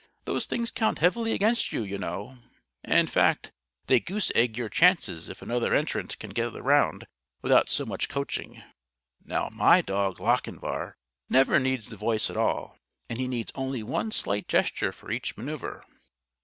[0.25, 2.39] Those things count heavily against you, you know.
[2.83, 3.51] In fact,
[3.85, 7.05] they goose egg your chances if another entrant can go the round
[7.43, 8.63] without so much coaching.
[9.23, 10.95] Now my dog Lochinvar
[11.29, 12.79] never needs the voice at all
[13.09, 15.83] and he needs only one slight gesture for each manoeuver.